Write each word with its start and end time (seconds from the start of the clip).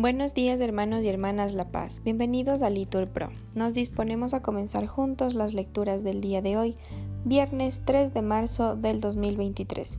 Buenos 0.00 0.32
días 0.32 0.60
hermanos 0.60 1.04
y 1.04 1.08
hermanas 1.08 1.52
La 1.52 1.72
Paz, 1.72 2.00
bienvenidos 2.02 2.62
a 2.62 2.70
Litur 2.70 3.08
Pro. 3.08 3.28
Nos 3.54 3.74
disponemos 3.74 4.32
a 4.32 4.40
comenzar 4.40 4.86
juntos 4.86 5.34
las 5.34 5.52
lecturas 5.52 6.02
del 6.02 6.22
día 6.22 6.40
de 6.40 6.56
hoy, 6.56 6.76
viernes 7.24 7.82
3 7.84 8.14
de 8.14 8.22
marzo 8.22 8.76
del 8.76 9.00
2023, 9.00 9.98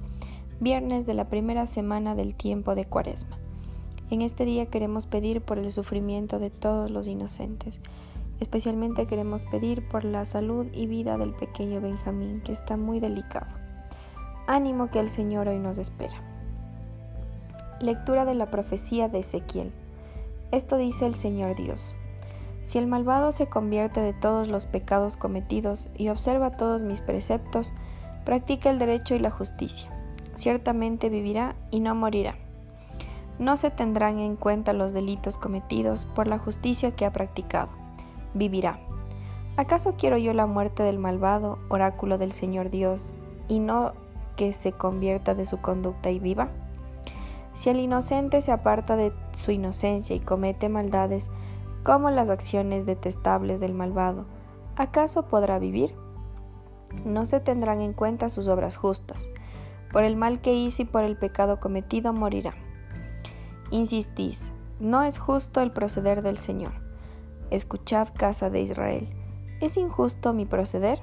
viernes 0.59 1.05
de 1.05 1.13
la 1.13 1.29
primera 1.29 1.65
semana 1.65 2.15
del 2.15 2.33
tiempo 2.33 2.73
de 2.73 2.85
Cuaresma. 2.85 3.37
En 4.09 4.21
este 4.21 4.43
día 4.43 4.65
queremos 4.65 5.05
pedir 5.05 5.41
por 5.41 5.59
el 5.59 5.71
sufrimiento 5.71 6.39
de 6.39 6.49
todos 6.49 6.89
los 6.89 7.07
inocentes. 7.07 7.79
Especialmente 8.39 9.05
queremos 9.05 9.45
pedir 9.45 9.87
por 9.87 10.03
la 10.03 10.25
salud 10.25 10.65
y 10.73 10.87
vida 10.87 11.17
del 11.17 11.33
pequeño 11.33 11.79
Benjamín, 11.79 12.41
que 12.41 12.53
está 12.53 12.75
muy 12.75 12.99
delicado. 12.99 13.55
Ánimo 14.47 14.89
que 14.89 14.99
el 14.99 15.09
Señor 15.09 15.47
hoy 15.47 15.59
nos 15.59 15.77
espera. 15.77 16.30
Lectura 17.81 18.25
de 18.25 18.35
la 18.35 18.51
profecía 18.51 19.09
de 19.09 19.19
Ezequiel. 19.19 19.71
Esto 20.51 20.77
dice 20.77 21.07
el 21.07 21.15
Señor 21.15 21.55
Dios. 21.55 21.95
Si 22.61 22.77
el 22.77 22.85
malvado 22.85 23.31
se 23.31 23.47
convierte 23.47 24.01
de 24.01 24.13
todos 24.13 24.47
los 24.49 24.67
pecados 24.67 25.17
cometidos 25.17 25.89
y 25.97 26.09
observa 26.09 26.51
todos 26.51 26.83
mis 26.83 27.01
preceptos, 27.01 27.73
practica 28.23 28.69
el 28.69 28.77
derecho 28.77 29.15
y 29.15 29.19
la 29.19 29.31
justicia, 29.31 29.89
ciertamente 30.35 31.09
vivirá 31.09 31.55
y 31.71 31.79
no 31.79 31.95
morirá. 31.95 32.35
No 33.39 33.57
se 33.57 33.71
tendrán 33.71 34.19
en 34.19 34.35
cuenta 34.35 34.73
los 34.73 34.93
delitos 34.93 35.39
cometidos 35.39 36.05
por 36.05 36.27
la 36.27 36.37
justicia 36.37 36.91
que 36.91 37.07
ha 37.07 37.11
practicado. 37.11 37.69
Vivirá. 38.35 38.79
¿Acaso 39.57 39.95
quiero 39.97 40.19
yo 40.19 40.35
la 40.35 40.45
muerte 40.45 40.83
del 40.83 40.99
malvado, 40.99 41.57
oráculo 41.69 42.19
del 42.19 42.31
Señor 42.31 42.69
Dios, 42.69 43.15
y 43.47 43.57
no 43.57 43.93
que 44.35 44.53
se 44.53 44.71
convierta 44.71 45.33
de 45.33 45.47
su 45.47 45.59
conducta 45.61 46.11
y 46.11 46.19
viva? 46.19 46.49
Si 47.53 47.69
el 47.69 47.79
inocente 47.79 48.41
se 48.41 48.51
aparta 48.51 48.95
de 48.95 49.13
su 49.31 49.51
inocencia 49.51 50.15
y 50.15 50.19
comete 50.19 50.69
maldades 50.69 51.29
como 51.83 52.09
las 52.09 52.29
acciones 52.29 52.85
detestables 52.85 53.59
del 53.59 53.73
malvado, 53.73 54.25
¿acaso 54.75 55.27
podrá 55.27 55.59
vivir? 55.59 55.93
No 57.05 57.25
se 57.25 57.39
tendrán 57.39 57.81
en 57.81 57.93
cuenta 57.93 58.29
sus 58.29 58.47
obras 58.47 58.77
justas. 58.77 59.29
Por 59.91 60.03
el 60.03 60.15
mal 60.15 60.41
que 60.41 60.53
hizo 60.53 60.83
y 60.83 60.85
por 60.85 61.03
el 61.03 61.17
pecado 61.17 61.59
cometido 61.59 62.13
morirá. 62.13 62.53
Insistís, 63.71 64.53
no 64.79 65.03
es 65.03 65.17
justo 65.17 65.61
el 65.61 65.71
proceder 65.71 66.21
del 66.21 66.37
Señor. 66.37 66.73
Escuchad, 67.49 68.09
casa 68.17 68.49
de 68.49 68.61
Israel. 68.61 69.09
¿Es 69.59 69.77
injusto 69.77 70.33
mi 70.33 70.45
proceder? 70.45 71.01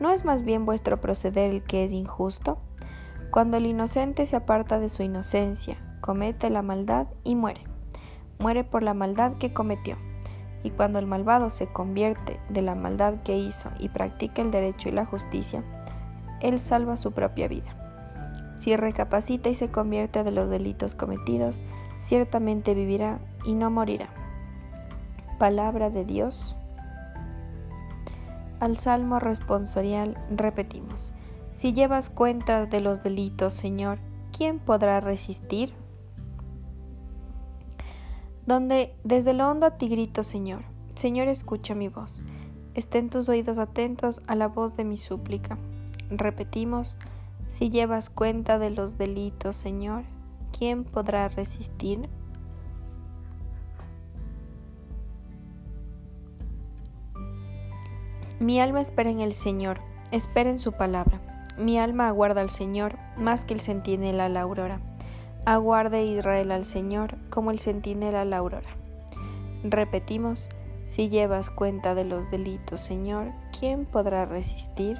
¿No 0.00 0.10
es 0.10 0.24
más 0.24 0.42
bien 0.42 0.64
vuestro 0.66 1.00
proceder 1.00 1.54
el 1.54 1.62
que 1.62 1.84
es 1.84 1.92
injusto? 1.92 2.58
Cuando 3.36 3.58
el 3.58 3.66
inocente 3.66 4.24
se 4.24 4.34
aparta 4.34 4.78
de 4.78 4.88
su 4.88 5.02
inocencia, 5.02 5.76
comete 6.00 6.48
la 6.48 6.62
maldad 6.62 7.06
y 7.22 7.34
muere. 7.34 7.60
Muere 8.38 8.64
por 8.64 8.82
la 8.82 8.94
maldad 8.94 9.34
que 9.34 9.52
cometió. 9.52 9.98
Y 10.62 10.70
cuando 10.70 10.98
el 10.98 11.06
malvado 11.06 11.50
se 11.50 11.66
convierte 11.66 12.40
de 12.48 12.62
la 12.62 12.74
maldad 12.74 13.16
que 13.24 13.36
hizo 13.36 13.68
y 13.78 13.90
practica 13.90 14.40
el 14.40 14.50
derecho 14.50 14.88
y 14.88 14.92
la 14.92 15.04
justicia, 15.04 15.62
él 16.40 16.58
salva 16.58 16.96
su 16.96 17.12
propia 17.12 17.46
vida. 17.46 18.54
Si 18.56 18.74
recapacita 18.74 19.50
y 19.50 19.54
se 19.54 19.70
convierte 19.70 20.24
de 20.24 20.30
los 20.30 20.48
delitos 20.48 20.94
cometidos, 20.94 21.60
ciertamente 21.98 22.72
vivirá 22.72 23.18
y 23.44 23.52
no 23.52 23.70
morirá. 23.70 24.08
Palabra 25.38 25.90
de 25.90 26.06
Dios. 26.06 26.56
Al 28.60 28.78
salmo 28.78 29.18
responsorial 29.18 30.16
repetimos. 30.30 31.12
Si 31.56 31.72
llevas 31.72 32.10
cuenta 32.10 32.66
de 32.66 32.82
los 32.82 33.02
delitos, 33.02 33.54
Señor, 33.54 33.98
¿quién 34.30 34.58
podrá 34.58 35.00
resistir? 35.00 35.72
Donde 38.44 38.94
desde 39.04 39.32
lo 39.32 39.48
hondo 39.48 39.64
a 39.64 39.78
ti 39.78 39.88
grito, 39.88 40.22
Señor, 40.22 40.64
Señor, 40.94 41.28
escucha 41.28 41.74
mi 41.74 41.88
voz. 41.88 42.22
Estén 42.74 43.08
tus 43.08 43.30
oídos 43.30 43.56
atentos 43.58 44.20
a 44.26 44.34
la 44.34 44.48
voz 44.48 44.76
de 44.76 44.84
mi 44.84 44.98
súplica. 44.98 45.56
Repetimos, 46.10 46.98
si 47.46 47.70
llevas 47.70 48.10
cuenta 48.10 48.58
de 48.58 48.68
los 48.68 48.98
delitos, 48.98 49.56
Señor, 49.56 50.04
¿quién 50.52 50.84
podrá 50.84 51.26
resistir? 51.30 52.06
Mi 58.40 58.60
alma 58.60 58.82
espera 58.82 59.08
en 59.08 59.20
el 59.20 59.32
Señor, 59.32 59.80
espera 60.10 60.50
en 60.50 60.58
su 60.58 60.72
palabra. 60.72 61.35
Mi 61.58 61.78
alma 61.78 62.08
aguarda 62.08 62.42
al 62.42 62.50
Señor 62.50 62.96
más 63.16 63.44
que 63.44 63.54
el 63.54 63.60
centinela 63.60 64.26
a 64.26 64.28
la 64.28 64.42
aurora. 64.42 64.80
Aguarde 65.46 66.04
Israel 66.04 66.50
al 66.52 66.64
Señor 66.64 67.16
como 67.30 67.50
el 67.50 67.60
centinela 67.60 68.22
a 68.22 68.24
la 68.24 68.38
aurora. 68.38 68.68
Repetimos, 69.64 70.48
si 70.84 71.08
llevas 71.08 71.50
cuenta 71.50 71.94
de 71.94 72.04
los 72.04 72.30
delitos, 72.30 72.80
Señor, 72.80 73.32
¿quién 73.58 73.86
podrá 73.86 74.26
resistir? 74.26 74.98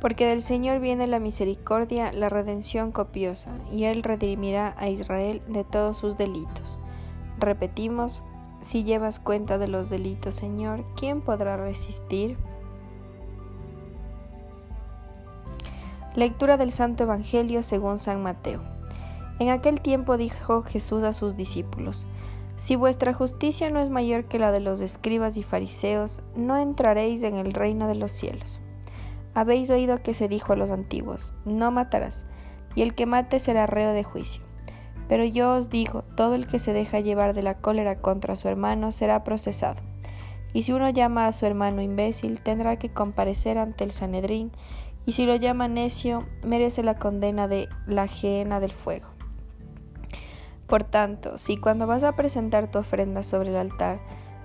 Porque 0.00 0.26
del 0.26 0.42
Señor 0.42 0.80
viene 0.80 1.06
la 1.06 1.20
misericordia, 1.20 2.12
la 2.12 2.28
redención 2.28 2.92
copiosa, 2.92 3.52
y 3.72 3.84
Él 3.84 4.02
redimirá 4.02 4.74
a 4.78 4.88
Israel 4.88 5.40
de 5.48 5.64
todos 5.64 5.96
sus 5.96 6.18
delitos. 6.18 6.78
Repetimos, 7.38 8.22
si 8.60 8.84
llevas 8.84 9.20
cuenta 9.20 9.58
de 9.58 9.68
los 9.68 9.88
delitos, 9.88 10.34
Señor, 10.34 10.84
¿quién 10.96 11.20
podrá 11.22 11.56
resistir? 11.56 12.36
Lectura 16.16 16.56
del 16.56 16.72
Santo 16.72 17.02
Evangelio 17.02 17.62
según 17.62 17.98
San 17.98 18.22
Mateo. 18.22 18.62
En 19.38 19.50
aquel 19.50 19.82
tiempo 19.82 20.16
dijo 20.16 20.62
Jesús 20.62 21.02
a 21.02 21.12
sus 21.12 21.36
discípulos, 21.36 22.08
Si 22.54 22.74
vuestra 22.74 23.12
justicia 23.12 23.68
no 23.68 23.80
es 23.80 23.90
mayor 23.90 24.24
que 24.24 24.38
la 24.38 24.50
de 24.50 24.60
los 24.60 24.80
escribas 24.80 25.36
y 25.36 25.42
fariseos, 25.42 26.22
no 26.34 26.56
entraréis 26.56 27.22
en 27.22 27.36
el 27.36 27.52
reino 27.52 27.86
de 27.86 27.96
los 27.96 28.12
cielos. 28.12 28.62
Habéis 29.34 29.68
oído 29.68 30.02
que 30.02 30.14
se 30.14 30.26
dijo 30.26 30.54
a 30.54 30.56
los 30.56 30.70
antiguos, 30.70 31.34
No 31.44 31.70
matarás, 31.70 32.24
y 32.74 32.80
el 32.80 32.94
que 32.94 33.04
mate 33.04 33.38
será 33.38 33.66
reo 33.66 33.92
de 33.92 34.02
juicio. 34.02 34.42
Pero 35.08 35.22
yo 35.22 35.52
os 35.52 35.68
digo, 35.68 36.02
todo 36.16 36.34
el 36.34 36.46
que 36.46 36.58
se 36.58 36.72
deja 36.72 37.00
llevar 37.00 37.34
de 37.34 37.42
la 37.42 37.58
cólera 37.58 38.00
contra 38.00 38.36
su 38.36 38.48
hermano 38.48 38.90
será 38.90 39.22
procesado. 39.22 39.82
Y 40.54 40.62
si 40.62 40.72
uno 40.72 40.88
llama 40.88 41.26
a 41.26 41.32
su 41.32 41.44
hermano 41.44 41.82
imbécil, 41.82 42.40
tendrá 42.40 42.78
que 42.78 42.88
comparecer 42.88 43.58
ante 43.58 43.84
el 43.84 43.90
Sanedrín 43.90 44.50
y 45.06 45.12
si 45.12 45.24
lo 45.24 45.36
llama 45.36 45.68
necio, 45.68 46.26
merece 46.42 46.82
la 46.82 46.98
condena 46.98 47.46
de 47.46 47.68
la 47.86 48.02
ajena 48.02 48.58
del 48.58 48.72
fuego. 48.72 49.06
Por 50.66 50.82
tanto, 50.82 51.38
si 51.38 51.56
cuando 51.56 51.86
vas 51.86 52.02
a 52.02 52.16
presentar 52.16 52.68
tu 52.70 52.80
ofrenda 52.80 53.22
sobre 53.22 53.50
el 53.50 53.56
altar, 53.56 54.00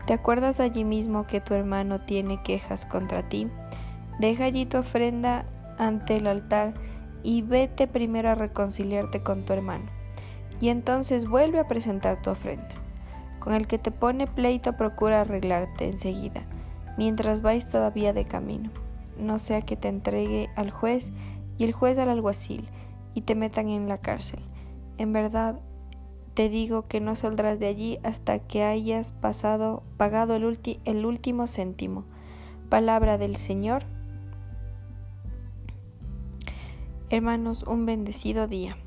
te 0.06 0.14
acuerdas 0.14 0.60
allí 0.60 0.84
mismo 0.84 1.26
que 1.26 1.42
tu 1.42 1.56
hermano 1.56 2.02
tiene 2.02 2.44
quejas 2.44 2.86
contra 2.86 3.28
ti, 3.28 3.50
deja 4.20 4.46
allí 4.46 4.68
tu 4.68 4.78
ofrenda 4.78 5.46
ante 5.80 6.18
el 6.18 6.28
altar 6.28 6.76
y 7.24 7.42
vete 7.42 7.88
primero 7.88 8.30
a 8.30 8.36
reconciliarte 8.36 9.24
con 9.24 9.46
tu 9.46 9.54
hermano, 9.54 9.86
y 10.60 10.70
entonces 10.70 11.28
vuelve 11.28 11.60
a 11.60 11.68
presentar 11.68 12.22
tu 12.22 12.30
ofrenda. 12.30 12.76
Con 13.40 13.54
el 13.56 13.66
que 13.66 13.80
te 13.80 13.90
pone 13.90 14.28
pleito 14.28 14.78
procura 14.78 15.22
arreglarte 15.22 15.86
enseguida, 15.86 16.42
mientras 17.00 17.42
vais 17.42 17.68
todavía 17.68 18.14
de 18.14 18.26
camino 18.26 18.70
no 19.18 19.40
sea 19.40 19.62
que 19.62 19.76
te 19.76 19.88
entregue 19.88 20.50
al 20.56 20.72
juez 20.72 21.14
y 21.58 21.64
el 21.64 21.74
juez 21.74 22.00
al 22.00 22.10
alguacil 22.10 22.68
y 23.14 23.22
te 23.22 23.36
metan 23.36 23.70
en 23.70 23.88
la 23.88 24.00
cárcel. 24.00 24.40
En 24.98 25.14
verdad, 25.14 25.60
te 26.34 26.50
digo 26.50 26.88
que 26.88 27.02
no 27.02 27.16
saldrás 27.16 27.60
de 27.60 27.68
allí 27.68 28.00
hasta 28.04 28.40
que 28.40 28.64
hayas 28.64 29.12
pagado 29.12 30.36
el, 30.36 30.60
el 30.86 31.06
último 31.06 31.48
céntimo. 31.48 32.06
Palabra 32.70 33.18
del 33.18 33.36
Señor. 33.36 33.84
Hermanos, 37.10 37.64
un 37.64 37.86
bendecido 37.86 38.48
día. 38.48 38.78